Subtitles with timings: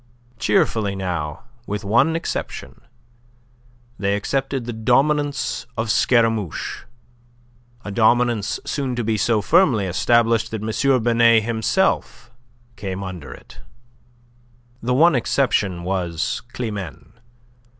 [0.39, 2.81] Cheerfully now with one exception
[3.99, 6.85] they accepted the dominance of Scaramouche,
[7.85, 11.03] a dominance soon to be so firmly established that M.
[11.03, 12.31] Binet himself
[12.77, 13.59] came under it.
[14.81, 17.11] The one exception was Climene.